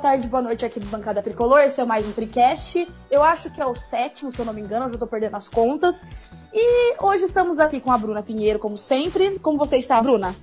[0.00, 1.58] Tarde, boa noite aqui do Bancada Tricolor.
[1.58, 2.88] Esse é mais um Tricast.
[3.10, 5.36] Eu acho que é o sétimo, se eu não me engano, eu já tô perdendo
[5.36, 6.08] as contas.
[6.54, 9.38] E hoje estamos aqui com a Bruna Pinheiro, como sempre.
[9.40, 10.34] Como você está, Bruna?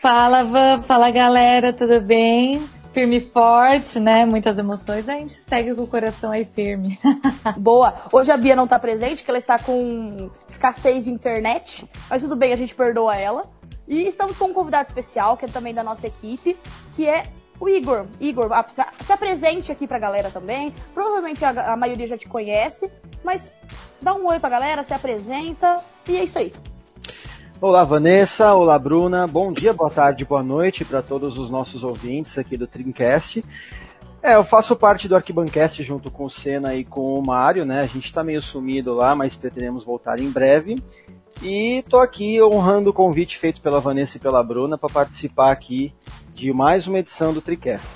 [0.00, 2.62] Fala, Van, fala galera, tudo bem?
[2.92, 4.24] Firme e forte, né?
[4.24, 7.00] Muitas emoções, a gente segue com o coração aí firme.
[7.58, 7.92] Boa.
[8.12, 12.36] Hoje a Bia não tá presente, que ela está com escassez de internet, mas tudo
[12.36, 13.42] bem, a gente perdoa ela.
[13.88, 16.56] E estamos com um convidado especial, que é também da nossa equipe,
[16.94, 17.24] que é
[17.60, 18.06] o Igor.
[18.20, 18.48] Igor,
[19.00, 20.72] se apresente aqui pra galera também.
[20.94, 22.90] Provavelmente a, a maioria já te conhece,
[23.24, 23.52] mas
[24.00, 26.52] dá um oi pra galera, se apresenta e é isso aí.
[27.60, 28.54] Olá, Vanessa.
[28.54, 29.26] Olá, Bruna.
[29.26, 33.42] Bom dia, boa tarde, boa noite para todos os nossos ouvintes aqui do Trincast.
[34.22, 37.80] É, eu faço parte do Arquibancast junto com o Senna e com o Mário, né?
[37.80, 40.76] A gente está meio sumido lá, mas pretendemos voltar em breve.
[41.42, 45.94] E tô aqui honrando o convite feito pela Vanessa e pela Bruna para participar aqui
[46.34, 47.86] de mais uma edição do Tricast.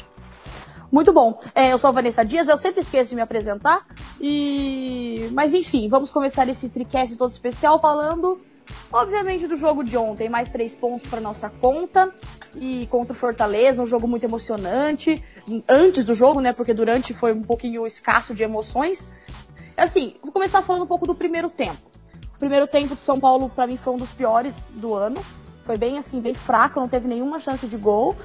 [0.91, 1.39] Muito bom.
[1.55, 3.87] É, eu sou a Vanessa Dias, eu sempre esqueço de me apresentar.
[4.21, 8.39] E Mas enfim, vamos começar esse Tricast todo especial falando
[8.93, 12.13] Obviamente do jogo de ontem, mais três pontos para nossa conta.
[12.57, 15.23] E contra o Fortaleza, um jogo muito emocionante.
[15.69, 16.53] Antes do jogo, né?
[16.53, 19.11] Porque durante foi um pouquinho escasso de emoções.
[19.77, 21.92] Assim, vou começar falando um pouco do primeiro tempo.
[22.43, 25.25] Primeiro tempo de São Paulo, para mim, foi um dos piores do ano.
[25.65, 28.17] Foi bem assim, bem fraco, não teve nenhuma chance de gol.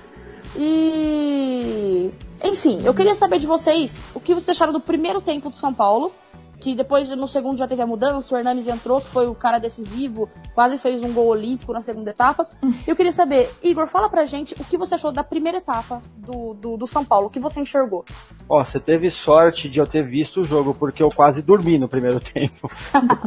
[0.55, 2.09] E.
[2.43, 5.71] Enfim, eu queria saber de vocês o que vocês acharam do primeiro tempo do São
[5.71, 6.11] Paulo
[6.59, 9.59] que depois no segundo já teve a mudança, o Hernanes entrou, que foi o cara
[9.59, 12.47] decisivo, quase fez um gol olímpico na segunda etapa.
[12.85, 16.53] Eu queria saber, Igor, fala pra gente o que você achou da primeira etapa do,
[16.53, 18.03] do, do São Paulo, o que você enxergou?
[18.49, 21.87] Ó, você teve sorte de eu ter visto o jogo, porque eu quase dormi no
[21.87, 22.69] primeiro tempo.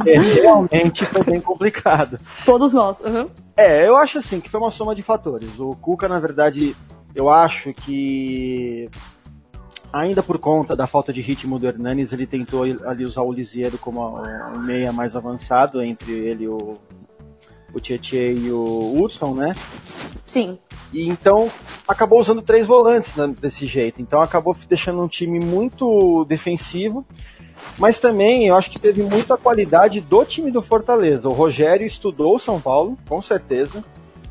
[0.05, 2.17] é, realmente foi bem complicado.
[2.45, 3.29] Todos nós, uhum.
[3.55, 5.59] É, eu acho assim, que foi uma soma de fatores.
[5.59, 6.75] O Cuca, na verdade,
[7.15, 8.89] eu acho que
[9.91, 13.77] ainda por conta da falta de ritmo do Hernanes, ele tentou ali usar o Lisieiro
[13.77, 16.77] como um meia mais avançado entre ele o
[17.73, 19.55] o Tietchan e o Hudson, né?
[20.25, 20.57] Sim.
[20.93, 21.49] E então
[21.87, 24.01] acabou usando três volantes né, desse jeito.
[24.01, 27.05] Então acabou deixando um time muito defensivo.
[27.77, 31.29] Mas também eu acho que teve muita qualidade do time do Fortaleza.
[31.29, 33.83] O Rogério estudou o São Paulo, com certeza.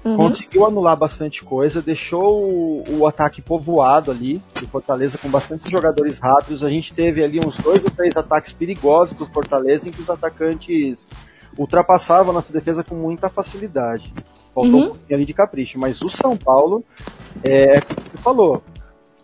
[0.03, 0.17] Uhum.
[0.17, 6.19] Conseguiu anular bastante coisa, deixou o, o, ataque povoado ali, do Fortaleza, com bastante jogadores
[6.19, 6.65] rápidos.
[6.65, 10.09] A gente teve ali uns dois ou três ataques perigosos do Fortaleza, em que os
[10.09, 11.07] atacantes
[11.59, 14.13] ultrapassavam a nossa defesa com muita facilidade.
[14.55, 14.87] Faltou uhum.
[14.87, 15.79] um pouquinho ali de capricho.
[15.79, 16.83] Mas o São Paulo,
[17.45, 18.63] é, é como você falou,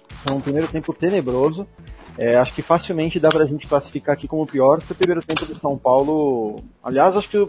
[0.09, 1.67] foi um primeiro tempo tenebroso.
[2.19, 5.25] É, acho que facilmente dá pra gente classificar aqui como o pior, porque o primeiro
[5.25, 6.57] tempo do São Paulo.
[6.83, 7.45] Aliás, acho que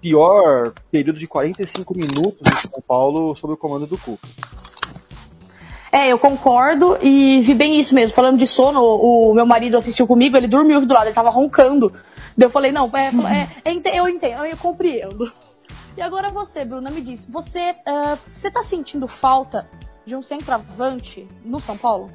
[0.00, 4.28] pior período de 45 minutos em São Paulo sob o comando do Cuca.
[5.92, 8.14] É, eu concordo e vi bem isso mesmo.
[8.14, 11.92] Falando de sono, o, meu marido assistiu comigo, ele dormiu do lado, ele tava roncando.
[12.36, 13.10] Daí eu falei, não, é,
[13.64, 15.30] é, é, eu entendo, eu compreendo.
[15.96, 19.68] E agora você, Bruna, me diz, você, uh, você tá sentindo falta
[20.06, 22.10] de um centroavante no São Paulo?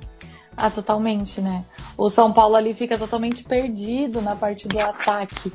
[0.58, 1.66] Ah, totalmente, né?
[1.98, 5.52] O São Paulo ali fica totalmente perdido na parte do ataque.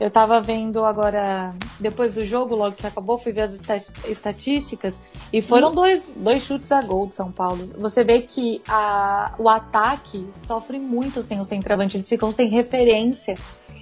[0.00, 3.60] Eu tava vendo agora, depois do jogo, logo que acabou, fui ver as
[4.08, 4.98] estatísticas
[5.30, 7.66] e foram dois, dois chutes a gol de São Paulo.
[7.76, 13.34] Você vê que a, o ataque sofre muito sem o centroavante, eles ficam sem referência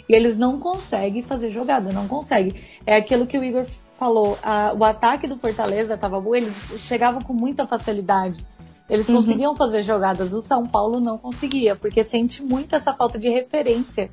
[0.09, 2.53] e eles não conseguem fazer jogada, não conseguem.
[2.85, 3.65] É aquilo que o Igor
[3.95, 8.45] falou, a, o ataque do Fortaleza tava bom, eles chegavam com muita facilidade.
[8.88, 9.16] Eles uhum.
[9.16, 14.10] conseguiam fazer jogadas, o São Paulo não conseguia, porque sente muito essa falta de referência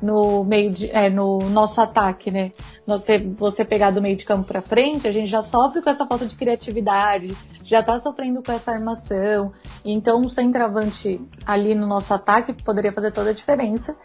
[0.00, 2.52] no meio de, é, no nosso ataque, né?
[2.86, 6.06] Você, você pegar do meio de campo para frente, a gente já sofre com essa
[6.06, 9.52] falta de criatividade, já tá sofrendo com essa armação.
[9.84, 13.96] Então, um centroavante ali no nosso ataque poderia fazer toda a diferença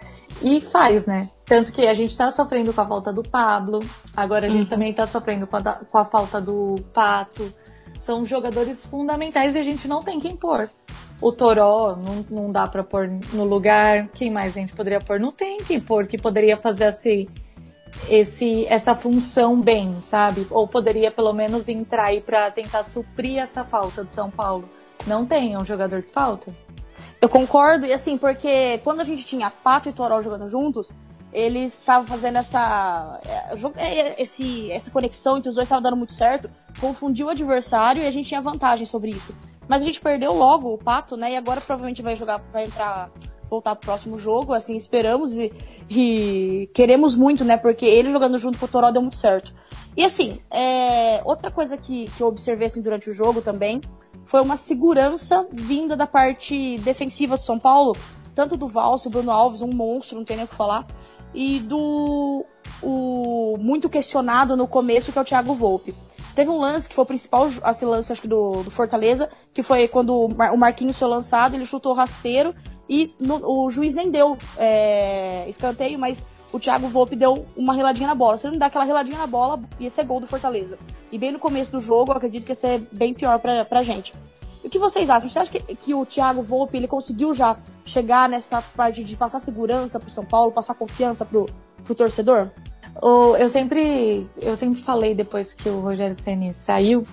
[0.41, 1.29] e faz, né?
[1.45, 3.79] Tanto que a gente tá sofrendo com a falta do Pablo,
[4.15, 4.69] agora a gente uhum.
[4.69, 7.53] também tá sofrendo com a, com a falta do Pato.
[8.01, 10.69] São jogadores fundamentais e a gente não tem que impor.
[11.21, 14.07] O Toró não, não dá para pôr no lugar.
[14.07, 15.19] Quem mais a gente poderia pôr?
[15.19, 17.27] Não tem que pôr, que poderia fazer assim,
[18.09, 20.47] esse, essa função bem, sabe?
[20.49, 24.67] Ou poderia pelo menos entrar aí para tentar suprir essa falta do São Paulo.
[25.05, 26.51] Não tem, é um jogador que falta.
[27.21, 30.91] Eu concordo, e assim, porque quando a gente tinha Pato e Toró jogando juntos,
[31.33, 33.19] eles estavam fazendo essa
[33.77, 36.49] é, é, esse, essa conexão entre os dois estava dando muito certo,
[36.79, 39.33] confundiu o adversário e a gente tinha vantagem sobre isso.
[39.67, 41.33] Mas a gente perdeu logo o Pato, né?
[41.33, 43.09] E agora provavelmente vai jogar, vai entrar,
[43.49, 45.51] voltar pro próximo jogo, assim, esperamos e,
[45.89, 47.55] e queremos muito, né?
[47.55, 49.53] Porque ele jogando junto com o Toró deu muito certo.
[49.95, 53.79] E assim, é, outra coisa que, que eu observei assim, durante o jogo também
[54.25, 57.95] foi uma segurança vinda da parte defensiva do São Paulo,
[58.33, 60.85] tanto do Valso, o Bruno Alves, um monstro, não tem nem o que falar,
[61.33, 62.45] e do
[62.81, 65.93] o muito questionado no começo, que é o Thiago Volpe.
[66.35, 69.61] Teve um lance que foi o principal assim, lance, acho que do, do Fortaleza, que
[69.61, 72.55] foi quando o Marquinhos foi lançado, ele chutou rasteiro
[72.89, 78.07] e no, o juiz nem deu é, escanteio, mas o Thiago Volpe deu uma reladinha
[78.07, 78.37] na bola.
[78.37, 80.77] Se ele não dá aquela reladinha na bola, ia ser gol do Fortaleza.
[81.11, 83.81] E bem no começo do jogo, eu acredito que ia ser bem pior pra, pra
[83.81, 84.13] gente.
[84.71, 85.27] O que vocês acham?
[85.27, 89.41] Você acha que, que o Thiago Volpe ele conseguiu já chegar nessa parte de passar
[89.41, 91.45] segurança pro São Paulo, passar confiança pro,
[91.83, 92.49] pro torcedor?
[93.37, 97.05] eu sempre eu sempre falei depois que o Rogério Ceni saiu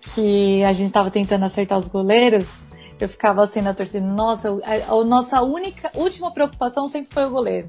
[0.00, 2.62] que a gente estava tentando acertar os goleiros.
[3.00, 7.30] Eu ficava assim na torcida, nossa, a, a nossa única última preocupação sempre foi o
[7.30, 7.68] goleiro.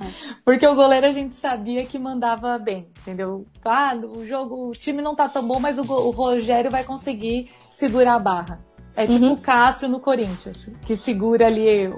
[0.00, 0.34] É.
[0.44, 3.46] Porque o goleiro a gente sabia que mandava bem, entendeu?
[3.64, 7.50] Ah, o jogo, o time não tá tão bom, mas o, o Rogério vai conseguir
[7.70, 8.60] segurar a barra.
[8.96, 9.32] É tipo uhum.
[9.32, 11.92] o Cássio no Corinthians, que segura ali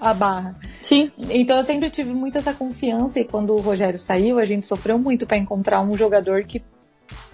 [0.00, 0.56] a barra.
[0.82, 1.12] Sim.
[1.30, 4.98] Então eu sempre tive muito essa confiança e quando o Rogério saiu, a gente sofreu
[4.98, 6.60] muito para encontrar um jogador que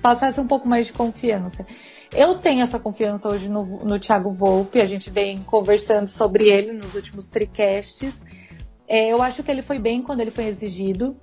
[0.03, 1.67] passasse um pouco mais de confiança.
[2.15, 6.73] Eu tenho essa confiança hoje no, no Thiago Volpe, a gente vem conversando sobre ele
[6.73, 8.25] nos últimos tricasts.
[8.89, 11.17] É, eu acho que ele foi bem quando ele foi exigido.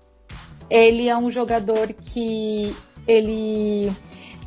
[0.70, 2.76] Ele é um jogador que
[3.08, 3.92] ele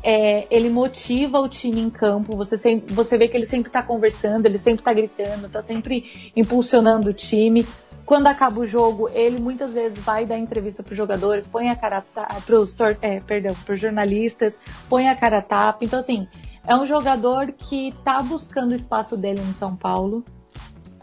[0.03, 2.35] é, ele motiva o time em campo.
[2.37, 6.31] Você, sempre, você vê que ele sempre está conversando, ele sempre está gritando, está sempre
[6.35, 7.65] impulsionando o time.
[8.05, 11.75] Quando acaba o jogo, ele muitas vezes vai dar entrevista para os jogadores, põe a
[11.75, 15.85] cara para os é, perdão, pros jornalistas, põe a cara tapa.
[15.85, 16.27] Então assim,
[16.65, 20.25] é um jogador que está buscando o espaço dele no São Paulo.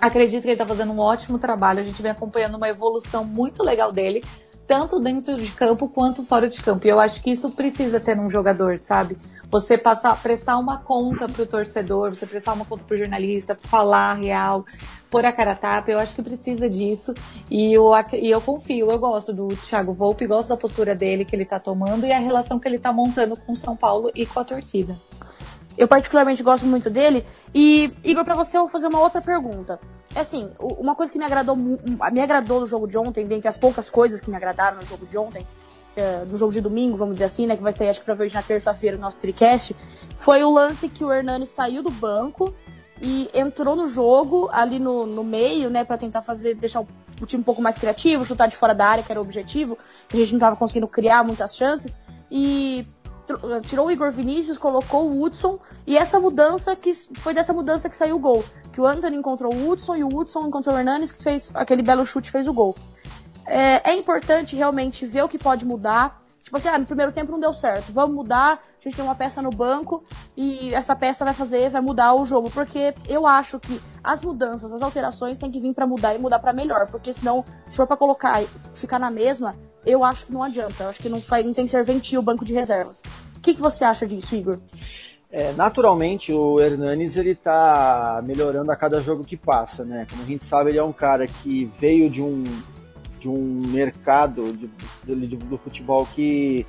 [0.06, 1.80] Acredito que ele está fazendo um ótimo trabalho.
[1.80, 4.22] A gente vem acompanhando uma evolução muito legal dele
[4.66, 6.86] tanto dentro de campo quanto fora de campo.
[6.86, 9.16] E eu acho que isso precisa ter num jogador, sabe?
[9.48, 14.66] Você passar, prestar uma conta pro torcedor, você prestar uma conta pro jornalista, falar real,
[15.08, 17.14] pôr a cara a tapa, eu acho que precisa disso.
[17.48, 21.36] E eu, e eu confio, eu gosto do Thiago Volpe, gosto da postura dele que
[21.36, 24.40] ele tá tomando e a relação que ele tá montando com São Paulo e com
[24.40, 24.96] a torcida.
[25.78, 27.24] Eu particularmente gosto muito dele.
[27.54, 29.78] E, Igor, para você eu vou fazer uma outra pergunta.
[30.14, 33.58] É assim, uma coisa que me agradou, me agradou no jogo de ontem, dentre as
[33.58, 35.46] poucas coisas que me agradaram no jogo de ontem,
[35.96, 38.34] é, no jogo de domingo, vamos dizer assim, né, que vai sair acho que provavelmente
[38.34, 39.74] na terça-feira o nosso tricast,
[40.20, 42.54] foi o lance que o Hernani saiu do banco
[43.00, 46.88] e entrou no jogo ali no, no meio, né, para tentar fazer, deixar o,
[47.20, 49.76] o, time um pouco mais criativo, chutar de fora da área, que era o objetivo,
[50.12, 51.98] a gente não tava conseguindo criar muitas chances,
[52.30, 52.86] e
[53.66, 57.96] tirou o Igor Vinícius, colocou o Hudson, e essa mudança que foi dessa mudança que
[57.96, 58.44] saiu o gol.
[58.72, 61.82] Que o Anthony encontrou o Hudson e o Hudson encontrou o Hernanes, que fez aquele
[61.82, 62.76] belo chute fez o gol.
[63.46, 66.22] É, é importante realmente ver o que pode mudar.
[66.42, 67.92] Tipo assim, ah, no primeiro tempo não deu certo.
[67.92, 70.04] Vamos mudar, a gente tem uma peça no banco
[70.36, 72.50] e essa peça vai fazer, vai mudar o jogo.
[72.50, 76.38] Porque eu acho que as mudanças, as alterações têm que vir para mudar e mudar
[76.38, 76.86] para melhor.
[76.86, 78.40] Porque senão, se for para colocar
[78.74, 80.82] ficar na mesma, eu acho que não adianta.
[80.82, 83.02] Eu acho que não, faz, não tem serventia o banco de reservas.
[83.36, 84.58] O que, que você acha disso, Igor?
[85.30, 90.06] É, naturalmente, o Hernanes ele tá melhorando a cada jogo que passa, né?
[90.10, 92.42] Como a gente sabe, ele é um cara que veio de um,
[93.20, 94.68] de um mercado de,
[95.04, 96.66] de, do futebol que,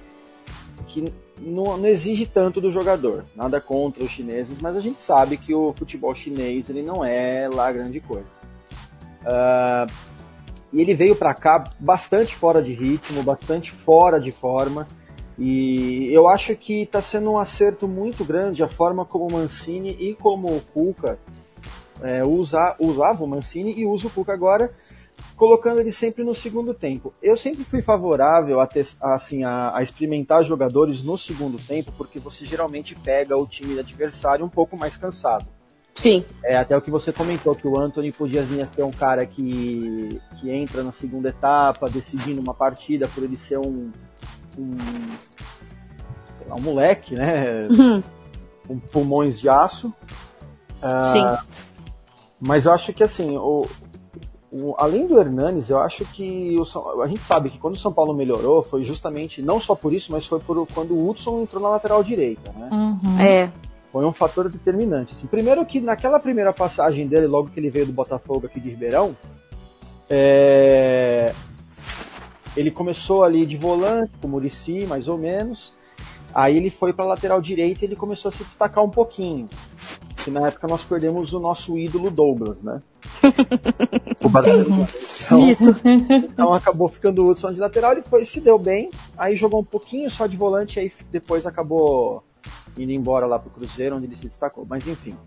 [0.88, 1.06] que
[1.40, 3.26] não, não, exige tanto do jogador.
[3.36, 7.48] Nada contra os chineses, mas a gente sabe que o futebol chinês ele não é
[7.48, 8.28] lá grande coisa.
[9.22, 10.17] Uh,
[10.72, 14.88] e ele veio para cá bastante fora de ritmo, bastante fora de forma.
[15.40, 19.96] E eu acho que está sendo um acerto muito grande a forma como o Mancini
[20.00, 21.20] e como o Cuca
[22.02, 24.74] é, usa, usava o Mancini e usa o Cuca agora,
[25.36, 27.14] colocando ele sempre no segundo tempo.
[27.22, 28.68] Eu sempre fui favorável a,
[29.14, 34.44] assim, a, a experimentar jogadores no segundo tempo, porque você geralmente pega o time adversário
[34.44, 35.48] um pouco mais cansado.
[35.98, 36.24] Sim.
[36.44, 39.26] É, até o que você comentou, que o Anthony podia vir a ser um cara
[39.26, 43.92] que, que entra na segunda etapa, decidindo uma partida, por ele ser um.
[44.58, 44.78] um,
[46.52, 47.68] um moleque, né?
[47.68, 48.04] Uhum.
[48.68, 49.88] Com pulmões de aço.
[49.88, 51.50] Uh, Sim.
[52.40, 53.66] Mas eu acho que assim, o,
[54.52, 57.92] o, além do Hernanes, eu acho que o, a gente sabe que quando o São
[57.92, 61.64] Paulo melhorou, foi justamente, não só por isso, mas foi por, quando o Hudson entrou
[61.64, 62.70] na lateral direita, né?
[62.72, 63.20] Uhum.
[63.20, 63.52] É
[63.98, 65.14] foi um fator determinante.
[65.14, 68.70] Assim, primeiro que naquela primeira passagem dele, logo que ele veio do Botafogo aqui de
[68.70, 69.18] Ribeirão,
[70.08, 71.34] é...
[72.56, 75.74] ele começou ali de volante, com o Murici, mais ou menos.
[76.32, 79.50] Aí ele foi para lateral direita e ele começou a se destacar um pouquinho.
[80.24, 82.80] Que na época nós perdemos o nosso ídolo Douglas, né?
[84.24, 84.88] o Barcelona.
[85.26, 85.40] Então,
[86.08, 88.92] então acabou ficando o Hudson de lateral, ele foi, se deu bem.
[89.18, 92.27] aí jogou um pouquinho só de volante, aí depois acabou
[92.78, 94.66] indo embora lá pro Cruzeiro, onde ele se destacou.
[94.68, 95.18] Mas enfim,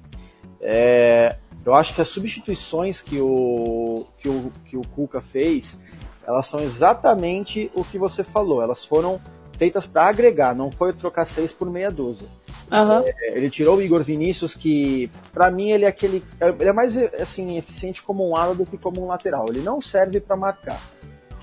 [0.61, 5.79] é, eu acho que as substituições que o, que o, que o Cuca fez,
[6.27, 8.63] elas são exatamente o que você falou.
[8.63, 9.21] Elas foram
[9.57, 12.27] feitas para agregar, não foi trocar seis por meia dúzia.
[12.71, 13.05] Uhum.
[13.05, 16.97] É, ele tirou o Igor Vinícius, que para mim ele é aquele, ele é mais
[16.97, 19.47] assim eficiente como um ala do que como um lateral.
[19.49, 20.81] Ele não serve para marcar,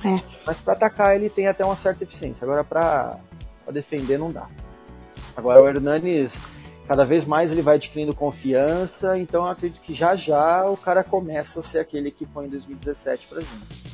[0.05, 0.21] é.
[0.45, 2.45] mas para atacar ele tem até uma certa eficiência.
[2.45, 3.19] Agora para
[3.71, 4.47] defender não dá.
[5.37, 6.35] Agora o Hernanes
[6.87, 11.03] cada vez mais ele vai adquirindo confiança, então eu acredito que já já o cara
[11.03, 13.87] começa a ser aquele que foi em 2017 pra gente.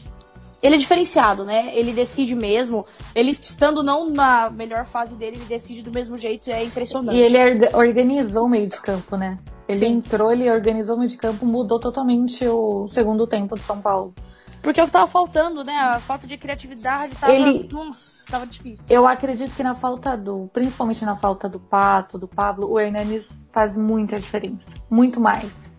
[0.62, 1.78] Ele é diferenciado, né?
[1.78, 2.86] Ele decide mesmo.
[3.14, 7.18] Ele estando não na melhor fase dele, ele decide do mesmo jeito e é impressionante.
[7.18, 7.38] E ele
[7.76, 9.38] organizou o meio de campo, né?
[9.68, 9.96] Ele Sim.
[9.96, 14.14] entrou, ele organizou o meio de campo, mudou totalmente o segundo tempo de São Paulo.
[14.64, 15.74] Porque é o que tava faltando, né?
[15.74, 18.86] A falta de criatividade tava, ele, nossa, tava difícil.
[18.90, 23.28] Eu acredito que na falta do, principalmente na falta do Pato, do Pablo, o Hernanes
[23.52, 25.70] faz muita diferença, muito mais.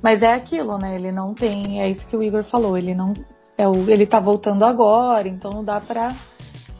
[0.00, 0.94] Mas é aquilo, né?
[0.94, 3.12] Ele não tem, é isso que o Igor falou, ele não
[3.56, 6.14] é o, ele tá voltando agora, então não dá pra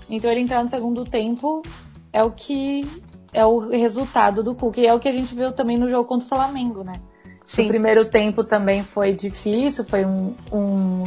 [0.09, 1.63] então ele entrar no segundo tempo
[2.13, 2.83] é o que
[3.33, 6.09] é o resultado do Cook, e é o que a gente viu também no jogo
[6.09, 6.95] contra o Flamengo, né?
[7.47, 7.65] Sim.
[7.65, 11.03] O primeiro tempo também foi difícil, foi um, um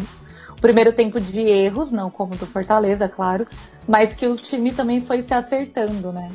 [0.62, 3.48] primeiro tempo de erros, não como do Fortaleza, claro,
[3.88, 6.32] mas que o time também foi se acertando, né?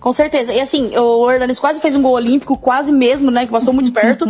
[0.00, 0.52] Com certeza.
[0.52, 3.44] E assim, o Hernanes quase fez um gol olímpico, quase mesmo, né?
[3.44, 4.24] Que passou muito perto.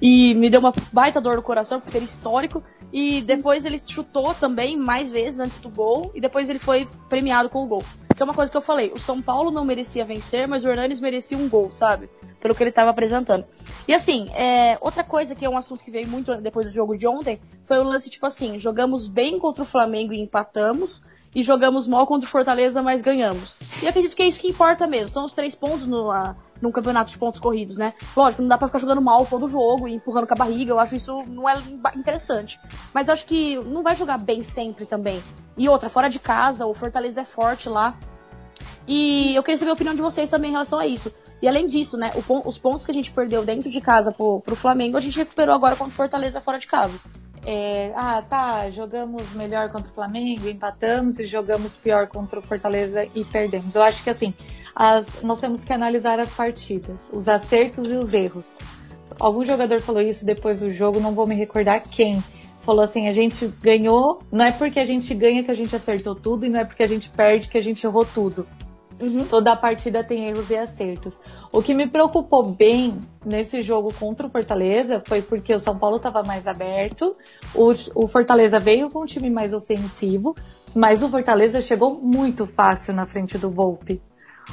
[0.00, 2.62] e me deu uma baita dor no coração, porque seria histórico.
[2.92, 6.12] E depois ele chutou também mais vezes antes do gol.
[6.14, 7.82] E depois ele foi premiado com o gol.
[8.16, 8.90] Que é uma coisa que eu falei.
[8.94, 12.08] O São Paulo não merecia vencer, mas o Hernanes merecia um gol, sabe?
[12.46, 13.44] pelo que ele estava apresentando.
[13.88, 16.96] E assim, é, outra coisa que é um assunto que veio muito depois do jogo
[16.96, 21.02] de ontem foi o lance, tipo assim, jogamos bem contra o Flamengo e empatamos,
[21.34, 23.56] e jogamos mal contra o Fortaleza, mas ganhamos.
[23.82, 26.70] E acredito que é isso que importa mesmo, são os três pontos no, a, num
[26.70, 27.94] campeonato de pontos corridos, né?
[28.16, 30.78] Lógico, não dá pra ficar jogando mal todo jogo e empurrando com a barriga, eu
[30.78, 31.54] acho isso não é
[31.94, 32.60] interessante.
[32.92, 35.22] Mas eu acho que não vai jogar bem sempre também.
[35.56, 37.96] E outra, fora de casa, o Fortaleza é forte lá.
[38.86, 41.12] E eu queria saber a opinião de vocês também em relação a isso.
[41.42, 44.40] E além disso, né, o, os pontos que a gente perdeu dentro de casa pro,
[44.40, 46.98] pro Flamengo, a gente recuperou agora contra o Fortaleza fora de casa.
[47.48, 53.06] É, ah, tá, jogamos melhor contra o Flamengo, empatamos e jogamos pior contra o Fortaleza
[53.14, 53.72] e perdemos.
[53.72, 54.34] Eu acho que assim,
[54.74, 58.56] as, nós temos que analisar as partidas, os acertos e os erros.
[59.20, 62.20] Algum jogador falou isso depois do jogo, não vou me recordar quem.
[62.58, 66.16] Falou assim: a gente ganhou, não é porque a gente ganha que a gente acertou
[66.16, 68.44] tudo e não é porque a gente perde que a gente errou tudo.
[69.00, 69.26] Uhum.
[69.26, 71.20] Toda a partida tem erros e acertos.
[71.52, 75.96] O que me preocupou bem nesse jogo contra o Fortaleza foi porque o São Paulo
[75.96, 77.14] estava mais aberto,
[77.54, 80.34] o, o Fortaleza veio com um time mais ofensivo,
[80.74, 84.00] mas o Fortaleza chegou muito fácil na frente do Volpe.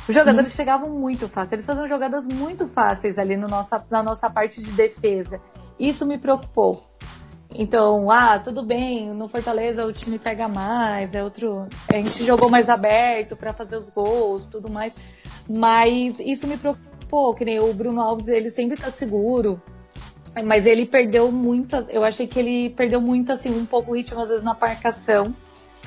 [0.08, 0.56] Os jogadores uhum.
[0.56, 4.72] chegavam muito fácil, eles faziam jogadas muito fáceis ali no nossa, na nossa parte de
[4.72, 5.40] defesa.
[5.80, 6.84] Isso me preocupou.
[7.56, 11.68] Então, ah, tudo bem, no Fortaleza o time pega mais, é outro.
[11.88, 14.94] A gente jogou mais aberto para fazer os gols, tudo mais.
[15.48, 19.62] Mas isso me preocupou, que nem o Bruno Alves, ele sempre tá seguro.
[20.44, 21.86] Mas ele perdeu muitas.
[21.90, 25.36] Eu achei que ele perdeu muito, assim, um pouco o ritmo, às vezes, na marcação.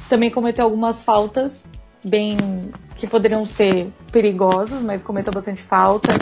[0.08, 1.68] Também cometeu algumas faltas,
[2.08, 2.36] bem.
[2.96, 6.12] que poderiam ser perigosas, mas cometeu bastante falta.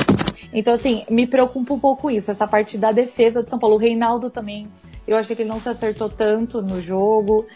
[0.52, 3.76] Então, assim, me preocupa um pouco isso, essa parte da defesa de São Paulo.
[3.76, 4.68] O Reinaldo também
[5.06, 7.46] eu achei que ele não se acertou tanto no jogo.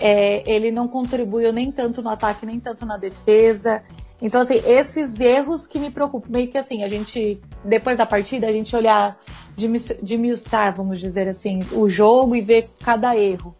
[0.00, 3.82] É, ele não contribuiu nem tanto no ataque, nem tanto na defesa.
[4.20, 6.28] Então, assim, esses erros que me preocupam.
[6.30, 9.16] Meio que assim, a gente, depois da partida, a gente olhar,
[9.54, 10.40] diminuir,
[10.74, 13.54] vamos dizer assim, o jogo e ver cada erro.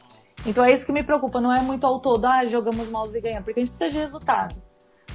[0.46, 3.20] Então é isso que me preocupa, não é muito ao todo, ah, jogamos mal e
[3.20, 4.54] ganhamos, porque a gente precisa de resultado.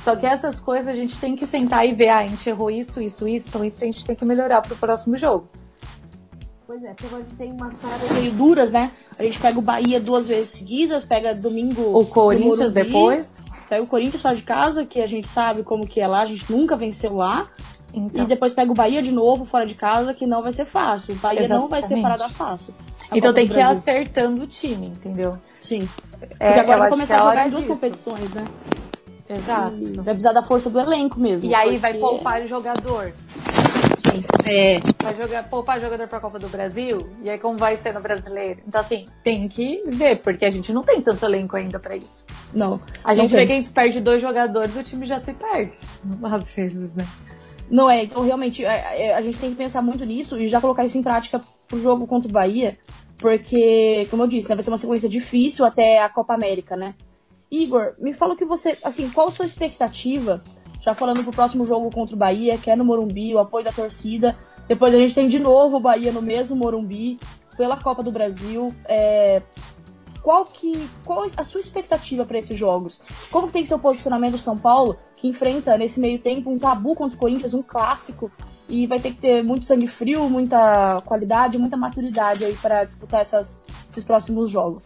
[0.04, 2.72] Só que essas coisas a gente tem que sentar e ver, ah, a gente errou
[2.72, 5.50] isso, isso, isso, então isso a gente tem que melhorar pro próximo jogo.
[6.66, 8.92] Pois é, porque a gente tem umas paradas meio duras, né?
[9.18, 11.98] A gente pega o Bahia duas vezes seguidas, pega domingo.
[11.98, 13.42] O Corinthians depois.
[13.68, 16.26] Pega o Corinthians fora de casa, que a gente sabe como que é lá, a
[16.26, 17.50] gente nunca venceu lá.
[17.94, 18.24] Então.
[18.24, 21.14] E depois pega o Bahia de novo, fora de casa, que não vai ser fácil.
[21.14, 21.62] O Bahia Exatamente.
[21.62, 22.74] não vai ser parada fácil.
[23.12, 25.38] Então tem que ir acertando o time, entendeu?
[25.62, 25.88] Sim.
[26.22, 27.74] É, porque é, agora vai começar a jogar em duas disso.
[27.74, 28.46] competições, né?
[29.28, 29.76] Exato.
[29.76, 31.46] E vai precisar da força do elenco mesmo.
[31.46, 33.14] E aí vai poupar o jogador.
[34.00, 34.24] Sim.
[34.46, 34.80] É.
[35.04, 38.62] Vai jogar, poupar jogador pra Copa do Brasil, e aí como vai ser no brasileiro?
[38.68, 42.26] Então, assim, tem que ver, porque a gente não tem tanto elenco ainda pra isso.
[42.54, 42.80] Não.
[43.04, 45.78] A gente vê que a gente perde dois jogadores, o time já se perde.
[46.24, 47.06] Às vezes, né?
[47.70, 50.48] Não é, então realmente a, é, é, a gente tem que pensar muito nisso e
[50.48, 52.78] já colocar isso em prática pro jogo contra o Bahia,
[53.18, 56.96] porque, como eu disse, né, vai ser uma sequência difícil até a Copa América, né?
[57.52, 60.42] Igor, me fala o que você, assim, qual a sua expectativa,
[60.82, 63.72] já falando pro próximo jogo contra o Bahia, que é no Morumbi, o apoio da
[63.72, 64.38] torcida.
[64.68, 67.20] Depois a gente tem de novo o Bahia no mesmo Morumbi,
[67.58, 68.68] pela Copa do Brasil.
[68.86, 69.42] É,
[70.22, 73.02] qual que qual a sua expectativa para esses jogos?
[73.32, 76.58] Como tem que ser o posicionamento do São Paulo, que enfrenta nesse meio tempo um
[76.58, 78.32] tabu contra o Corinthians, um clássico,
[78.68, 83.22] e vai ter que ter muito sangue frio, muita qualidade, muita maturidade aí para disputar
[83.22, 84.86] essas, esses próximos jogos.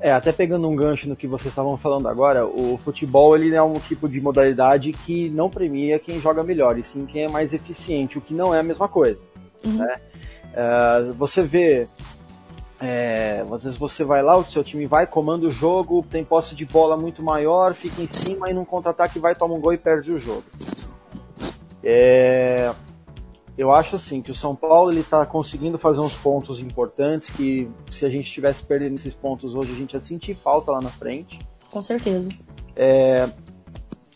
[0.00, 3.62] É, até pegando um gancho no que vocês estavam falando agora, o futebol ele é
[3.62, 7.52] um tipo de modalidade que não premia quem joga melhor, e sim quem é mais
[7.52, 9.20] eficiente, o que não é a mesma coisa.
[9.64, 9.78] Uhum.
[9.78, 9.92] Né?
[10.48, 11.88] Uh, você vê
[12.80, 16.54] é, às vezes você vai lá, o seu time vai, comanda o jogo, tem posse
[16.54, 19.78] de bola muito maior, fica em cima e num contra-ataque vai, toma um gol e
[19.78, 20.44] perde o jogo.
[21.82, 22.72] É,
[23.56, 27.68] eu acho assim que o São Paulo ele está conseguindo fazer uns pontos importantes que
[27.92, 30.90] se a gente estivesse perdendo esses pontos hoje a gente ia sentir falta lá na
[30.90, 31.38] frente.
[31.70, 32.28] Com certeza.
[32.76, 33.28] É,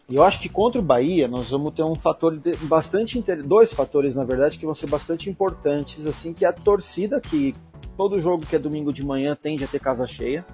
[0.08, 4.14] eu acho que contra o Bahia nós vamos ter um fator de, bastante dois fatores
[4.14, 7.52] na verdade que vão ser bastante importantes assim que é a torcida que
[7.96, 10.44] todo jogo que é domingo de manhã tende a ter casa cheia.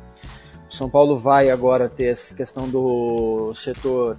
[0.70, 4.18] O São Paulo vai agora ter essa questão do setor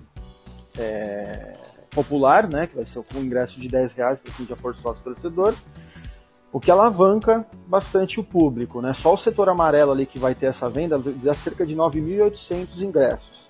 [0.77, 1.57] é,
[1.89, 5.03] popular, né, que vai ser com ingresso de 10 reais para quem já for sócio
[5.03, 5.53] torcedor,
[6.51, 8.81] o que alavanca bastante o público.
[8.81, 8.93] Né?
[8.93, 13.49] Só o setor amarelo ali que vai ter essa venda dá cerca de 9.800 ingressos.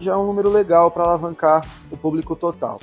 [0.00, 2.80] Já é um número legal para alavancar o público total.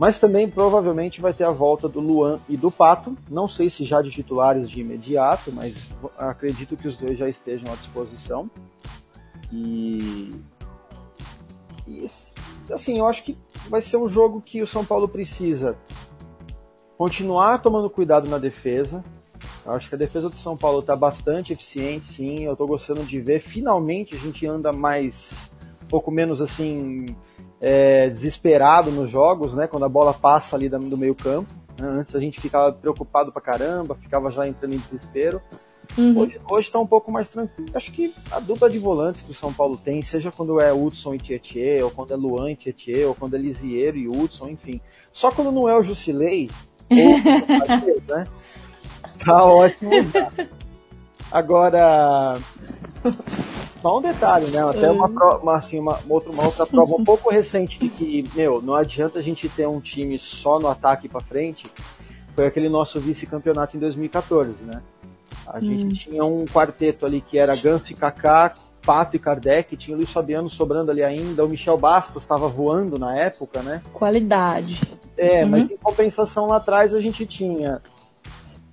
[0.00, 3.14] Mas também provavelmente vai ter a volta do Luan e do Pato.
[3.28, 7.70] Não sei se já de titulares de imediato, mas acredito que os dois já estejam
[7.70, 8.50] à disposição.
[9.52, 10.30] E,
[11.86, 12.06] e
[12.72, 13.36] assim, eu acho que
[13.68, 15.76] vai ser um jogo que o São Paulo precisa
[16.96, 19.04] continuar tomando cuidado na defesa.
[19.66, 22.44] Eu acho que a defesa do São Paulo está bastante eficiente, sim.
[22.44, 23.42] Eu estou gostando de ver.
[23.42, 27.04] Finalmente a gente anda mais, um pouco menos assim,
[27.60, 29.66] é, desesperado nos jogos, né?
[29.66, 31.52] Quando a bola passa ali do meio campo.
[31.78, 31.88] Né?
[31.88, 35.40] Antes a gente ficava preocupado pra caramba, ficava já entrando em desespero.
[35.98, 36.20] Uhum.
[36.20, 37.70] Hoje, hoje tá um pouco mais tranquilo.
[37.74, 41.14] Acho que a dupla de volantes que o São Paulo tem, seja quando é Hudson
[41.14, 44.80] e Tietê, ou quando é Luan e Tietê, ou quando é Lisieiro e Hudson, enfim.
[45.12, 46.48] Só quando não é o Jusilei,
[46.90, 46.96] ou
[48.16, 48.24] né?
[49.24, 49.90] Tá ótimo.
[51.30, 52.34] Agora,
[53.82, 54.62] só um detalhe, né?
[54.62, 58.60] Até uma, uma, assim, uma, outra, uma outra prova um pouco recente de que, meu,
[58.60, 61.70] não adianta a gente ter um time só no ataque para frente.
[62.34, 64.82] Foi aquele nosso vice-campeonato em 2014, né?
[65.46, 65.88] A gente hum.
[65.88, 70.10] tinha um quarteto ali que era Ganso e Kaká, Pato e Kardec, tinha o Luiz
[70.10, 73.82] Fabiano sobrando ali ainda, o Michel Bastos estava voando na época, né?
[73.92, 74.80] Qualidade.
[75.16, 75.50] É, uhum.
[75.50, 77.82] mas em compensação lá atrás a gente tinha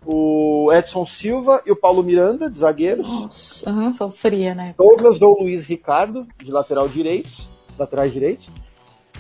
[0.10, 3.06] o Edson Silva e o Paulo Miranda, de zagueiros.
[3.06, 3.90] Nossa, uhum.
[3.92, 4.74] sofria, né?
[4.78, 7.46] Douglas ou Luiz Ricardo, de lateral direito,
[7.78, 8.50] laterais direitos.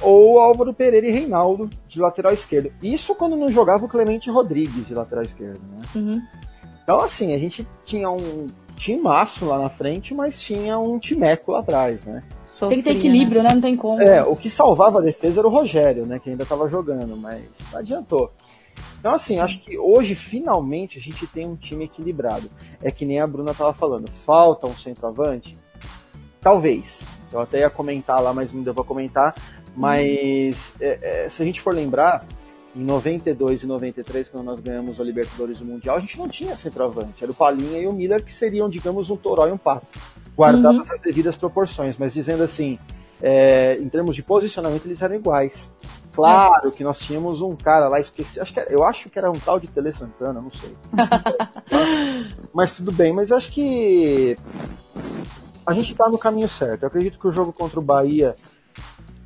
[0.02, 2.72] Ou Álvaro Pereira e Reinaldo, de lateral esquerdo.
[2.82, 5.82] Isso quando não jogava o Clemente Rodrigues, de lateral esquerdo, né?
[5.94, 6.22] Uhum.
[6.84, 8.48] Então, assim, a gente tinha um
[8.78, 12.24] timaço lá na frente, mas tinha um timeco lá atrás, né?
[12.46, 13.50] Sofria, Tem que ter equilíbrio, né?
[13.50, 13.56] né?
[13.56, 14.02] Não tem como.
[14.02, 16.18] É, o que salvava a defesa era o Rogério, né?
[16.18, 18.32] Que ainda estava jogando, mas não adiantou.
[19.00, 22.50] Então, assim, acho que hoje, finalmente, a gente tem um time equilibrado.
[22.82, 25.56] É que nem a Bruna estava falando, falta um centroavante?
[26.42, 27.02] Talvez.
[27.32, 29.36] Eu até ia comentar lá, mas não deu pra comentar.
[29.76, 32.26] Mas, é, é, se a gente for lembrar,
[32.78, 36.56] em 92 e 93, quando nós ganhamos a Libertadores do Mundial, a gente não tinha
[36.56, 37.24] centroavante.
[37.24, 39.88] Era o Palinha e o Miller, que seriam, digamos, um toró e um pato.
[40.36, 40.96] Guardadas uhum.
[40.96, 42.78] as devidas proporções, mas dizendo assim,
[43.22, 45.70] é, em termos de posicionamento, eles eram iguais.
[46.18, 49.30] Claro que nós tínhamos um cara lá, esqueci, acho que era, eu acho que era
[49.30, 50.76] um tal de Tele Santana, não sei.
[52.52, 54.36] mas tudo bem, mas acho que
[55.66, 56.84] a gente está no caminho certo.
[56.84, 58.36] Eu acredito que o jogo contra o Bahia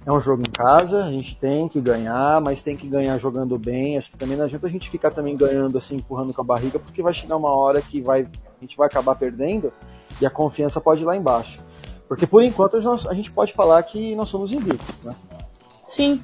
[0.05, 3.57] é um jogo em casa, a gente tem que ganhar, mas tem que ganhar jogando
[3.57, 3.97] bem.
[3.97, 6.77] Acho que também não adianta a gente ficar também ganhando assim, empurrando com a barriga,
[6.77, 9.71] porque vai chegar uma hora que vai, a gente vai acabar perdendo
[10.19, 11.59] e a confiança pode ir lá embaixo.
[12.07, 15.15] Porque por enquanto a gente pode falar que nós somos invictos, né?
[15.87, 16.21] Sim.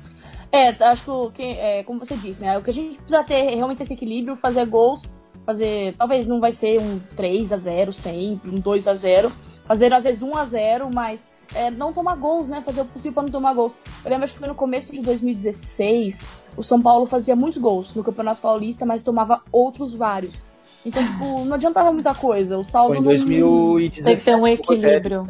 [0.51, 2.57] É, acho que, é, como você disse, né?
[2.57, 5.03] O que a gente precisa ter é realmente esse equilíbrio, fazer gols,
[5.45, 5.95] fazer.
[5.95, 9.31] Talvez não vai ser um 3 a 0 sempre, um 2 a 0
[9.65, 12.61] Fazer às vezes 1 a 0 mas é, não tomar gols, né?
[12.61, 13.75] Fazer o possível para não tomar gols.
[14.03, 16.23] Eu lembro acho que foi no começo de 2016,
[16.55, 20.45] o São Paulo fazia muitos gols no Campeonato Paulista, mas tomava outros vários.
[20.85, 22.57] Então, tipo, não adiantava muita coisa.
[22.57, 24.05] O saldo foi em 2017, não...
[24.05, 25.27] Tem que ter um equilíbrio.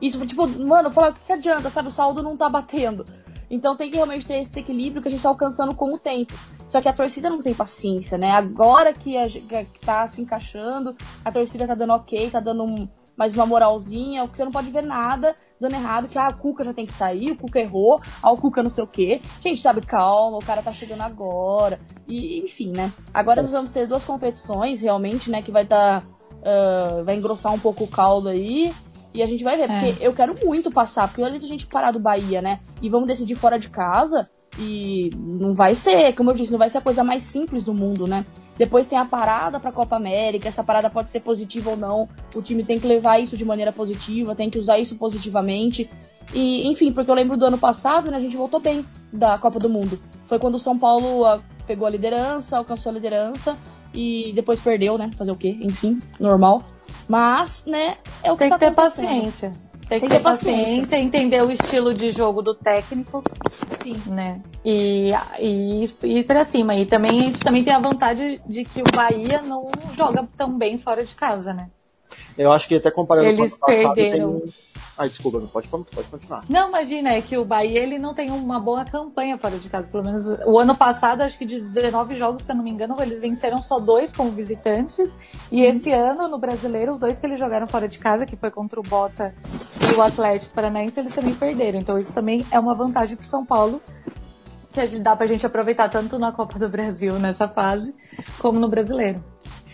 [0.00, 1.88] Isso, tipo, mano, falar o que, que adianta, sabe?
[1.88, 3.04] O saldo não tá batendo.
[3.50, 6.34] Então tem que realmente ter esse equilíbrio que a gente tá alcançando com o tempo.
[6.66, 8.30] Só que a torcida não tem paciência, né?
[8.30, 12.88] Agora que, a, que tá se encaixando, a torcida tá dando ok, tá dando um,
[13.18, 16.36] mais uma moralzinha, o que você não pode ver nada dando errado, que ah, o
[16.36, 19.20] Cuca já tem que sair, o Cuca errou, ah, o Cuca não sei o quê.
[19.42, 21.80] Gente, sabe, calma, o cara tá chegando agora.
[22.06, 22.92] E, enfim, né?
[23.12, 25.66] Agora nós vamos ter duas competições, realmente, né, que vai.
[25.66, 26.04] Tá,
[26.38, 28.72] uh, vai engrossar um pouco o caldo aí.
[29.14, 29.80] E a gente vai ver, é.
[29.80, 32.60] porque eu quero muito passar, porque antes a gente parar do Bahia, né?
[32.82, 34.28] E vamos decidir fora de casa.
[34.60, 37.72] E não vai ser, como eu disse, não vai ser a coisa mais simples do
[37.72, 38.26] mundo, né?
[38.56, 42.08] Depois tem a parada para a Copa América, essa parada pode ser positiva ou não.
[42.34, 45.88] O time tem que levar isso de maneira positiva, tem que usar isso positivamente.
[46.34, 49.60] E, enfim, porque eu lembro do ano passado, né, a gente voltou bem da Copa
[49.60, 50.00] do Mundo.
[50.24, 53.56] Foi quando o São Paulo a, ah, pegou a liderança, alcançou a liderança
[53.94, 55.08] e depois perdeu, né?
[55.16, 55.56] Fazer o quê?
[55.60, 56.64] Enfim, normal.
[57.08, 59.52] Mas, né, é o que Tem tá que ter paciência.
[59.88, 63.24] Tem que ter paciência, entender o estilo de jogo do técnico.
[63.82, 63.96] Sim.
[64.06, 64.42] Né?
[64.62, 66.74] E, e, e ir pra cima.
[66.74, 70.58] E também a gente também tem a vantagem de que o Bahia não joga tão
[70.58, 71.70] bem fora de casa, né?
[72.36, 74.40] Eu acho que até comparando Eles com o passado, perderam.
[74.40, 74.52] Tem...
[74.98, 76.42] Ai, desculpa, não pode, pode continuar.
[76.48, 79.86] Não, imagina, é que o Bahia ele não tem uma boa campanha fora de casa.
[79.86, 82.96] Pelo menos o ano passado, acho que de 19 jogos, se eu não me engano,
[83.00, 85.16] eles venceram só dois como visitantes.
[85.52, 85.76] E uhum.
[85.76, 88.80] esse ano, no brasileiro, os dois que eles jogaram fora de casa, que foi contra
[88.80, 89.32] o Bota
[89.80, 91.78] e o Atlético Paranaense, eles também perderam.
[91.78, 93.80] Então isso também é uma vantagem para São Paulo
[94.72, 97.94] que dá pra gente aproveitar tanto na Copa do Brasil nessa fase,
[98.38, 99.24] como no brasileiro.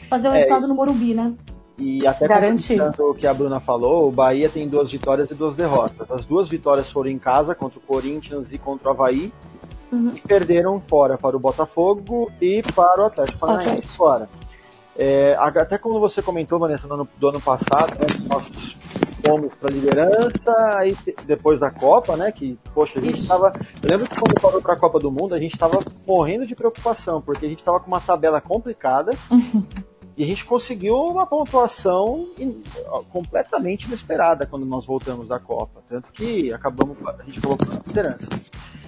[0.09, 1.35] Fazer o é, no Morumbi, né?
[1.77, 5.57] E até complementando o que a Bruna falou, o Bahia tem duas vitórias e duas
[5.57, 6.09] derrotas.
[6.11, 9.33] As duas vitórias foram em casa contra o Corinthians e contra o Havaí.
[9.91, 10.13] Uhum.
[10.15, 14.29] E perderam fora para o Botafogo e para o Atlético Paranaense fora.
[14.97, 18.49] É, até como você comentou, Vanessa, no do ano passado, né, nós
[19.27, 23.51] fomos para a liderança, aí depois da Copa, né, que, poxa, a gente estava...
[23.83, 26.55] Eu lembro que quando parou para a Copa do Mundo, a gente estava morrendo de
[26.55, 29.13] preocupação, porque a gente estava com uma tabela complicada,
[30.17, 32.29] E a gente conseguiu uma pontuação
[33.11, 35.83] completamente inesperada quando nós voltamos da Copa.
[35.89, 38.29] Tanto que acabamos, a gente colocou na liderança.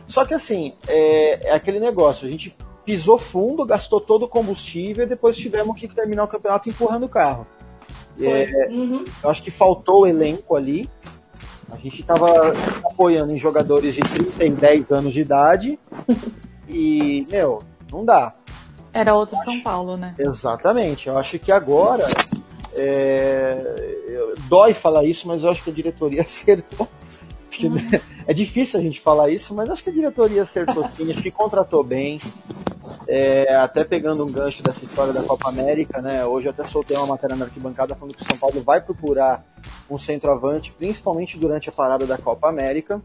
[0.06, 5.04] Só que assim, é, é, aquele negócio, a gente pisou fundo, gastou todo o combustível
[5.04, 7.44] e depois tivemos que terminar o campeonato empurrando o carro.
[8.20, 9.02] É, uhum.
[9.22, 10.88] Eu acho que faltou o elenco ali.
[11.72, 15.78] A gente estava apoiando em jogadores de 30 e 10 anos de idade.
[16.68, 17.60] E, meu,
[17.92, 18.34] não dá.
[18.96, 20.14] Era outro São Paulo, né?
[20.18, 21.06] Exatamente.
[21.06, 22.06] Eu acho que agora.
[22.72, 24.32] É...
[24.48, 26.88] Dói falar isso, mas eu acho que a diretoria acertou.
[27.62, 27.76] Uhum.
[28.26, 31.84] É difícil a gente falar isso, mas acho que a diretoria acertou sim, que contratou
[31.84, 32.18] bem.
[33.06, 36.24] É, até pegando um gancho dessa história da Copa América, né?
[36.24, 39.44] Hoje eu até soltei uma matéria na arquibancada falando que o São Paulo vai procurar
[39.90, 43.00] um centroavante, principalmente durante a parada da Copa América.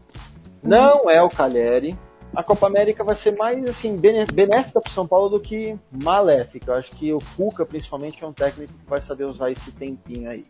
[0.62, 1.96] Não é o Calheri,
[2.34, 6.72] a Copa América vai ser mais assim benéfica para São Paulo do que maléfica.
[6.72, 10.30] Eu acho que o Cuca, principalmente, é um técnico que vai saber usar esse tempinho
[10.30, 10.44] aí.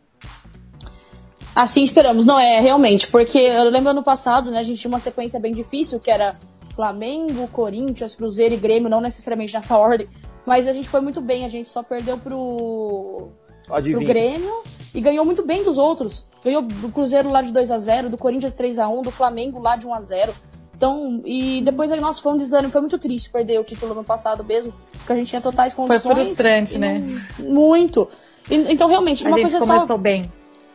[1.55, 5.01] Assim esperamos, não é realmente, porque eu lembro ano passado, né, a gente tinha uma
[5.01, 6.37] sequência bem difícil, que era
[6.75, 10.09] Flamengo, Corinthians, Cruzeiro e Grêmio, não necessariamente nessa ordem,
[10.47, 13.29] mas a gente foi muito bem, a gente só perdeu pro,
[13.67, 14.63] pro Grêmio
[14.95, 16.25] e ganhou muito bem dos outros.
[16.43, 19.61] Ganhou do Cruzeiro lá de 2 a 0 do Corinthians 3 a 1 do Flamengo
[19.61, 20.35] lá de 1 a 0
[20.83, 24.03] então, e depois aí, nossa, foi um desânimo, foi muito triste perder o título no
[24.03, 26.03] passado mesmo, porque a gente tinha totais condições.
[26.03, 27.01] Foi frustrante, né?
[27.39, 28.09] muito.
[28.51, 29.97] E, então, realmente, a uma coisa começou só...
[29.97, 30.25] bem.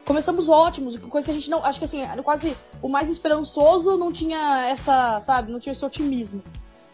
[0.06, 1.62] Começamos ótimos, coisa que a gente não.
[1.62, 6.42] Acho que assim, quase o mais esperançoso não tinha essa, sabe, não tinha esse otimismo.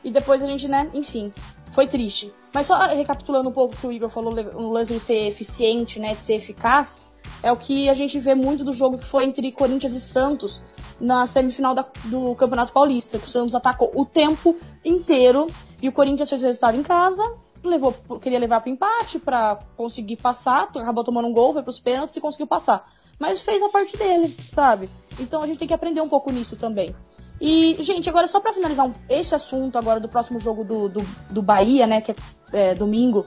[0.04, 1.32] E depois a gente, né, enfim,
[1.72, 2.34] foi triste.
[2.52, 6.00] Mas só recapitulando um pouco o que o Igor falou, no lance de ser eficiente,
[6.00, 7.00] né, de ser eficaz,
[7.44, 10.64] é o que a gente vê muito do jogo que foi entre Corinthians e Santos,
[11.04, 15.48] na semifinal da, do Campeonato Paulista, que o Santos atacou o tempo inteiro
[15.82, 17.22] e o Corinthians fez o resultado em casa,
[17.62, 21.80] levou, queria levar para empate para conseguir passar, acabou tomando um gol, foi para os
[21.80, 22.84] pênaltis e conseguiu passar.
[23.20, 24.90] Mas fez a parte dele, sabe?
[25.20, 26.96] Então a gente tem que aprender um pouco nisso também.
[27.40, 31.06] E, gente, agora só para finalizar um, esse assunto agora do próximo jogo do, do,
[31.30, 32.16] do Bahia, né, que é,
[32.54, 33.26] é domingo,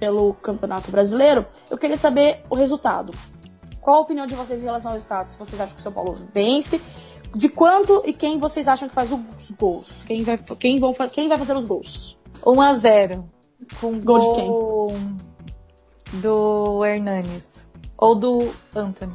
[0.00, 3.12] pelo Campeonato Brasileiro, eu queria saber o resultado.
[3.80, 5.28] Qual a opinião de vocês em relação ao resultado?
[5.28, 6.80] Se vocês acham que o São Paulo vence,
[7.34, 10.04] de quanto e quem vocês acham que faz os gols?
[10.04, 12.16] Quem vai, quem vão, quem vai fazer os gols?
[12.46, 13.28] 1 a 0
[13.80, 16.20] Com gol, gol de quem?
[16.20, 17.68] Do Hernanes.
[17.96, 19.14] Ou do Anthony.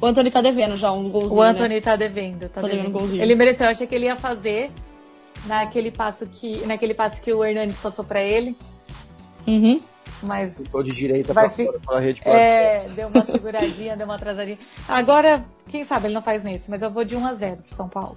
[0.00, 1.40] O Anthony tá devendo já um golzinho.
[1.40, 1.80] O Anthony né?
[1.80, 2.76] tá devendo, tá, tá devendo.
[2.78, 3.22] devendo golzinho.
[3.22, 4.70] Ele mereceu, eu achei que ele ia fazer
[5.46, 8.56] naquele passo que, naquele passo que o Hernanes passou para ele.
[9.46, 9.80] Uhum.
[10.22, 10.58] Mas.
[10.58, 14.58] Ficou de direita vai pra fora, pela rede É, deu uma seguradinha, deu uma atrasadinha.
[14.88, 17.74] Agora, quem sabe ele não faz nesse, mas eu vou de 1 a 0 pro
[17.74, 18.16] São Paulo.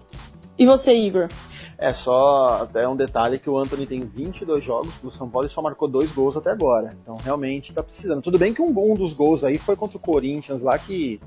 [0.57, 1.29] E você, Igor?
[1.77, 5.49] É só até um detalhe que o Anthony tem 22 jogos do São Paulo e
[5.49, 6.93] só marcou dois gols até agora.
[7.01, 8.21] Então realmente tá precisando.
[8.21, 11.21] Tudo bem que um, um dos gols aí foi contra o Corinthians lá que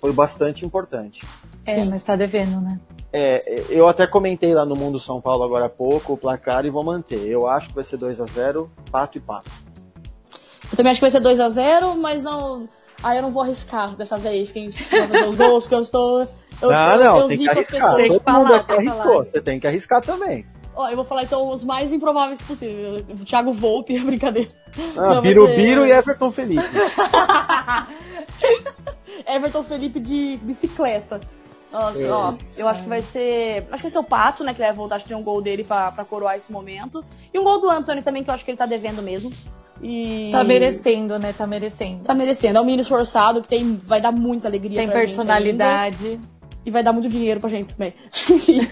[0.00, 1.24] foi bastante importante.
[1.64, 1.88] É, Sim.
[1.88, 2.80] mas tá devendo, né?
[3.12, 6.70] É, eu até comentei lá no Mundo São Paulo agora há pouco o placar e
[6.70, 7.24] vou manter.
[7.28, 9.48] Eu acho que vai ser 2 a 0 pato e pato.
[10.70, 12.68] Eu também acho que vai ser 2 a 0 mas não.
[13.02, 16.28] Ah, eu não vou arriscar dessa vez quem vai fazer os gols, porque eu estou.
[16.62, 17.96] Eu, não, eu, não, eu tem que arriscar.
[17.96, 20.46] Todo falar, mundo aqui arriscou, você tem que arriscar também.
[20.76, 23.04] Ó, eu vou falar então os mais improváveis possíveis.
[23.24, 24.50] Thiago Volpe, brincadeira.
[24.96, 25.88] Ah, Birubiru ser...
[25.88, 26.64] e Everton Felipe.
[29.26, 31.20] Everton Felipe de bicicleta.
[31.72, 32.10] Nossa, é.
[32.10, 33.66] ó, eu acho que vai ser.
[33.70, 34.52] Acho que vai ser o Pato, né?
[34.52, 37.04] Que vai voltar a ter um gol dele pra, pra coroar esse momento.
[37.32, 39.30] E um gol do Anthony também, que eu acho que ele tá devendo mesmo.
[39.84, 40.30] E...
[40.32, 41.34] Tá merecendo, né?
[41.34, 42.02] Tá merecendo.
[42.04, 42.56] Tá merecendo.
[42.56, 46.18] É um menino esforçado que tem, vai dar muita alegria tem pra personalidade.
[46.64, 47.92] E vai dar muito dinheiro pra gente também.
[48.30, 48.66] Enfim.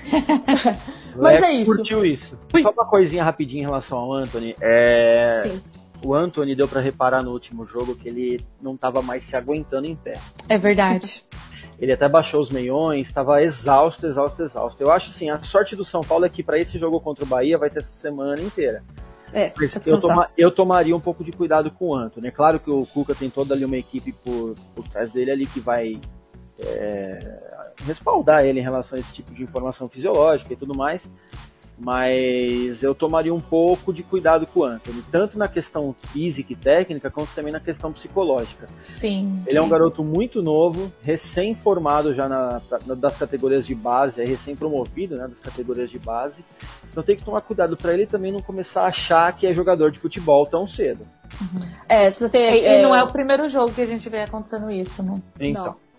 [1.15, 1.77] Mas é isso.
[1.77, 2.39] curtiu isso.
[2.63, 4.55] Só uma coisinha rapidinha em relação ao Anthony.
[4.63, 5.43] É...
[5.43, 5.63] Sim.
[6.03, 9.87] O Anthony deu para reparar no último jogo que ele não tava mais se aguentando
[9.87, 10.15] em pé.
[10.49, 11.23] É verdade.
[11.79, 14.81] Ele até baixou os meiões, estava exausto, exausto, exausto.
[14.81, 17.27] Eu acho assim, a sorte do São Paulo é que para esse jogo contra o
[17.27, 18.85] Bahia vai ter essa semana inteira.
[19.33, 19.53] É,
[19.87, 22.29] eu, toma, eu, tomaria um pouco de cuidado com o Antônio.
[22.29, 25.47] É claro que o Cuca tem toda ali uma equipe por, por trás dele ali
[25.47, 26.01] que vai
[26.59, 27.19] é,
[27.87, 31.09] respaldar ele em relação a esse tipo de informação fisiológica e tudo mais
[31.85, 36.57] mas eu tomaria um pouco de cuidado com o Anthony, tanto na questão física e
[36.57, 38.67] técnica, quanto também na questão psicológica.
[38.85, 39.43] Sim.
[39.47, 39.59] Ele sim.
[39.59, 45.17] é um garoto muito novo, recém-formado já na, na, das categorias de base, é recém-promovido
[45.17, 46.45] né, das categorias de base.
[46.89, 49.91] Então tem que tomar cuidado para ele também não começar a achar que é jogador
[49.91, 51.05] de futebol tão cedo.
[51.41, 51.63] Uhum.
[51.89, 52.63] É, precisa ter.
[52.63, 52.83] E, é...
[52.83, 55.15] não é o primeiro jogo que a gente vê acontecendo isso, né?
[55.41, 55.65] Então.
[55.67, 55.93] Não.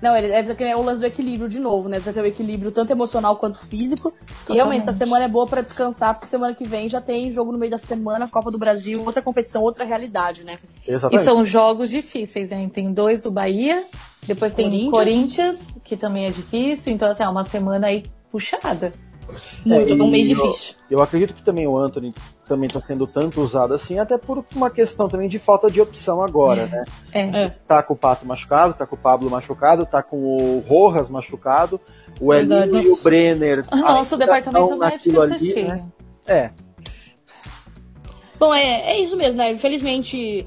[0.00, 1.96] Não, ele é, é o lance do equilíbrio de novo, né?
[1.96, 4.10] Precisa ter o equilíbrio tanto emocional quanto físico.
[4.10, 4.50] Totalmente.
[4.50, 7.50] E realmente, essa semana é boa para descansar, porque semana que vem já tem jogo
[7.50, 10.58] no meio da semana, Copa do Brasil, outra competição, outra realidade, né?
[10.86, 11.20] Exatamente.
[11.20, 12.68] E são jogos difíceis, né?
[12.72, 13.82] Tem dois do Bahia,
[14.26, 16.92] depois tem Corinthians, Corinthians que também é difícil.
[16.92, 18.92] Então, assim, é uma semana aí puxada.
[19.64, 20.74] Muito, é, um mês difícil.
[20.90, 22.14] Eu acredito que também o Anthony
[22.48, 26.22] também está sendo tanto usado assim, até por uma questão também de falta de opção
[26.22, 26.84] agora, né?
[27.12, 27.20] É.
[27.20, 27.48] é.
[27.48, 31.80] Tá com o Pato machucado, tá com o Pablo machucado, tá com o Rojas machucado,
[32.20, 33.64] o Elinho e o Brenner.
[33.70, 35.68] Nossa, o departamento médico está cheio.
[35.68, 35.84] Né?
[36.26, 36.50] É.
[38.38, 39.52] Bom, é, é isso mesmo, né?
[39.52, 40.46] Infelizmente,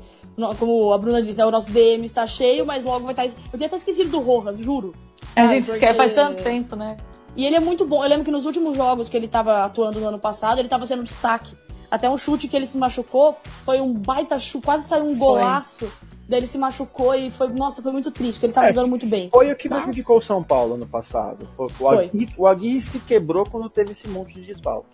[0.58, 3.28] como a Bruna disse, né, o nosso DM está cheio, mas logo vai estar.
[3.28, 4.94] Tá eu tinha até esquecido do Rojas, juro.
[5.36, 5.86] A gente porque...
[5.86, 6.98] esquece faz tanto tempo, né?
[7.36, 8.04] E ele é muito bom.
[8.04, 10.86] Eu lembro que nos últimos jogos que ele estava atuando no ano passado, ele estava
[10.86, 11.56] sendo destaque.
[11.92, 15.88] Até um chute que ele se machucou, foi um baita chute, quase saiu um golaço.
[15.88, 16.10] Foi.
[16.30, 18.88] Daí ele se machucou e foi, nossa, foi muito triste, porque ele tava é, jogando
[18.88, 19.30] muito bem.
[19.30, 19.84] Foi o que Mas...
[19.84, 21.46] prejudicou o São Paulo no passado.
[21.58, 24.88] Foi, o, Agui, o Aguirre que quebrou quando teve esse monte de desfalque.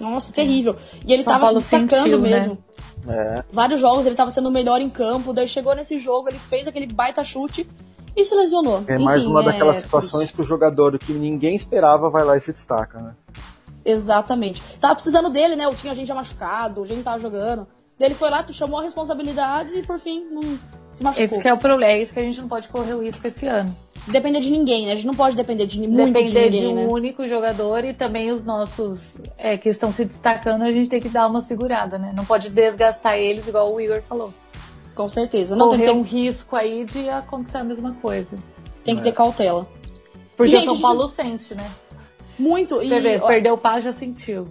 [0.00, 0.76] Nossa, terrível.
[1.06, 2.40] E ele São tava Paulo se destacando sentiu, né?
[2.40, 2.58] mesmo.
[3.06, 3.36] Né?
[3.38, 3.44] É.
[3.52, 6.66] Vários jogos ele tava sendo o melhor em campo, daí chegou nesse jogo, ele fez
[6.66, 7.68] aquele baita chute
[8.16, 8.82] e se lesionou.
[8.88, 9.44] É mais Enfim, uma é...
[9.44, 13.14] daquelas situações que o jogador que ninguém esperava vai lá e se destaca, né?
[13.84, 14.62] Exatamente.
[14.80, 15.68] Tava precisando dele, né?
[15.80, 17.66] Tinha gente já machucado, a gente tava jogando.
[17.98, 20.42] Ele foi lá, tu chamou a responsabilidade e por fim não
[20.90, 21.24] se machucou.
[21.24, 23.24] Esse que é o problema, é isso que a gente não pode correr o risco
[23.26, 23.74] esse ano.
[24.08, 24.92] Depender de ninguém, né?
[24.92, 26.86] A gente não pode depender de muito depender de ninguém, de um né?
[26.92, 31.08] único jogador e também os nossos é, que estão se destacando, a gente tem que
[31.08, 32.12] dar uma segurada, né?
[32.14, 34.34] Não pode desgastar eles, igual o Igor falou.
[34.94, 35.56] Com certeza.
[35.56, 38.36] Não Correr tem um risco aí de acontecer a mesma coisa.
[38.84, 39.04] Tem que é.
[39.04, 39.66] ter cautela.
[40.36, 41.14] Porque o São Paulo gente...
[41.14, 41.70] sente, né?
[42.38, 42.76] Muito.
[42.76, 44.48] Você e, vê, ó, perdeu o pá, já sentiu.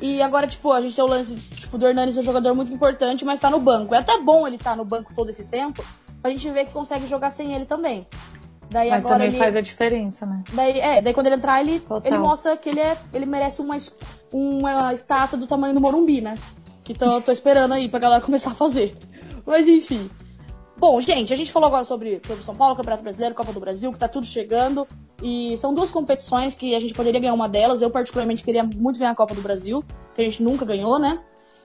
[0.00, 2.72] E agora, tipo, a gente tem o lance, tipo, do Hernanes é um jogador muito
[2.72, 3.94] importante, mas tá no banco.
[3.94, 5.84] É até bom ele estar tá no banco todo esse tempo,
[6.22, 8.06] pra gente ver que consegue jogar sem ele também.
[8.70, 9.38] Daí mas agora também ele...
[9.38, 10.42] faz a diferença, né?
[10.52, 13.76] Daí, é, daí quando ele entrar, ele, ele mostra que ele, é, ele merece uma,
[14.32, 16.36] uma estátua do tamanho do Morumbi, né?
[16.84, 18.96] Que tô, tô esperando aí pra galera começar a fazer.
[19.44, 20.08] Mas enfim.
[20.80, 23.92] Bom, gente, a gente falou agora sobre, sobre São Paulo, Campeonato Brasileiro, Copa do Brasil,
[23.92, 24.88] que tá tudo chegando.
[25.22, 27.82] E são duas competições que a gente poderia ganhar uma delas.
[27.82, 31.20] Eu, particularmente, queria muito ganhar a Copa do Brasil, que a gente nunca ganhou, né?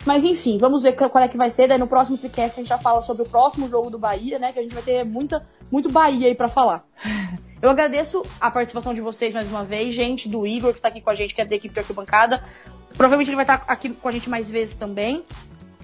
[0.05, 1.65] Mas enfim, vamos ver qual é que vai ser.
[1.65, 4.51] Daí no próximo Tricast a gente já fala sobre o próximo jogo do Bahia, né?
[4.51, 6.83] Que a gente vai ter muita, muito Bahia aí para falar.
[7.61, 10.99] Eu agradeço a participação de vocês mais uma vez, gente, do Igor, que tá aqui
[10.99, 12.43] com a gente, que é da equipe de arquibancada.
[12.89, 15.23] Provavelmente ele vai estar aqui com a gente mais vezes também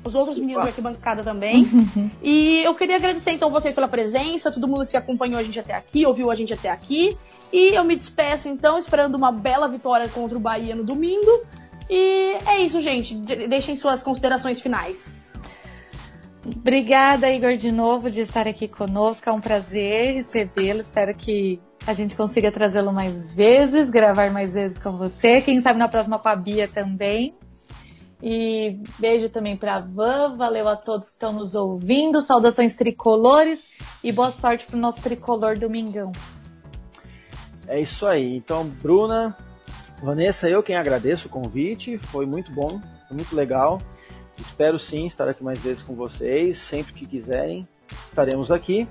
[0.04, 1.68] os outros meninos aqui bancada também.
[2.22, 5.74] e eu queria agradecer então vocês pela presença, todo mundo que acompanhou a gente até
[5.74, 7.18] aqui, ouviu a gente até aqui.
[7.52, 11.44] E eu me despeço então, esperando uma bela vitória contra o Bahia no domingo.
[11.90, 13.16] E é isso, gente.
[13.16, 15.34] Deixem suas considerações finais.
[16.44, 19.30] Obrigada, Igor, de novo, de estar aqui conosco.
[19.30, 20.80] É um prazer recebê-lo.
[20.80, 25.42] Espero que a gente consiga trazê-lo mais vezes, gravar mais vezes com você.
[25.42, 27.36] Quem sabe na próxima com a Bia também.
[28.22, 34.12] E beijo também para Van, valeu a todos que estão nos ouvindo, saudações tricolores e
[34.12, 36.12] boa sorte para o nosso tricolor domingão.
[37.68, 38.36] É isso aí.
[38.36, 39.36] Então, Bruna,
[40.04, 43.80] Vanessa, eu quem agradeço o convite, foi muito bom, foi muito legal.
[44.40, 47.68] Espero sim estar aqui mais vezes com vocês, sempre que quiserem,
[48.10, 48.88] estaremos aqui.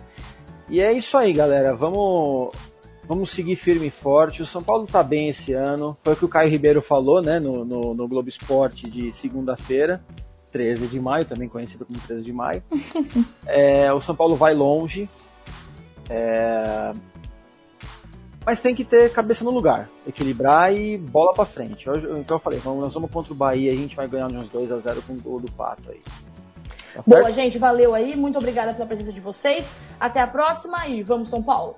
[0.69, 1.75] E é isso aí, galera.
[1.75, 2.53] Vamos
[3.11, 4.41] Vamos seguir firme e forte.
[4.41, 5.99] O São Paulo está bem esse ano.
[6.05, 10.01] Foi o que o Caio Ribeiro falou, né, no, no, no Globo Esporte de segunda-feira,
[10.53, 12.63] 13 de maio, também conhecido como 13 de maio.
[13.49, 15.11] é, o São Paulo vai longe.
[16.09, 16.93] É...
[18.47, 21.89] Mas tem que ter cabeça no lugar, equilibrar e bola para frente.
[22.17, 24.71] então eu falei, vamos, nós vamos contra o Bahia, a gente vai ganhar uns 2
[24.71, 26.01] a 0 com o gol do Pato aí.
[26.95, 28.15] Tá Boa, gente, valeu aí.
[28.15, 29.69] Muito obrigada pela presença de vocês.
[29.99, 31.75] Até a próxima e vamos São Paulo.